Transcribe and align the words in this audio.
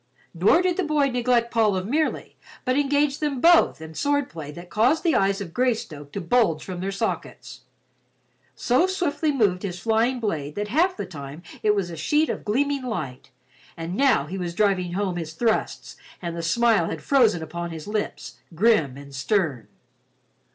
Nor 0.33 0.63
did 0.63 0.77
the 0.77 0.83
boy 0.83 1.09
neglect 1.11 1.51
Paul 1.51 1.75
of 1.75 1.85
Merely, 1.85 2.35
but 2.65 2.75
engaged 2.75 3.19
them 3.19 3.39
both 3.39 3.79
in 3.79 3.93
swordplay 3.93 4.49
that 4.53 4.71
caused 4.71 5.03
the 5.03 5.13
eyes 5.13 5.39
of 5.41 5.53
Greystoke 5.53 6.11
to 6.13 6.19
bulge 6.19 6.63
from 6.63 6.79
their 6.79 6.91
sockets. 6.91 7.65
So 8.55 8.87
swiftly 8.87 9.31
moved 9.31 9.61
his 9.61 9.77
flying 9.79 10.19
blade 10.19 10.55
that 10.55 10.69
half 10.69 10.97
the 10.97 11.05
time 11.05 11.43
it 11.61 11.75
was 11.75 11.91
a 11.91 11.95
sheet 11.95 12.29
of 12.29 12.43
gleaming 12.43 12.81
light, 12.81 13.29
and 13.77 13.93
now 13.95 14.25
he 14.25 14.39
was 14.39 14.55
driving 14.55 14.93
home 14.93 15.17
his 15.17 15.33
thrusts 15.33 15.97
and 16.19 16.35
the 16.35 16.41
smile 16.41 16.89
had 16.89 17.03
frozen 17.03 17.43
upon 17.43 17.69
his 17.69 17.85
lips—grim 17.85 18.97
and 18.97 19.13
stern. 19.13 19.67